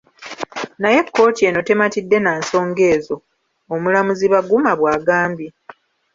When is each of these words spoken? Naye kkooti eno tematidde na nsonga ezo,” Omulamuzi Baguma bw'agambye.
Naye 0.81 0.99
kkooti 1.05 1.41
eno 1.49 1.59
tematidde 1.67 2.17
na 2.21 2.31
nsonga 2.39 2.83
ezo,” 2.95 3.17
Omulamuzi 3.73 4.25
Baguma 4.33 4.71
bw'agambye. 4.79 5.49